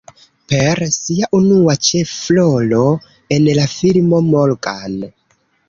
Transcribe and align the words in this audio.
Per 0.53 0.79
sia 0.95 1.27
unua 1.39 1.75
ĉefrolo 1.89 2.81
en 3.37 3.47
la 3.61 3.69
filmo 3.77 4.25
"Morgan. 4.33 5.01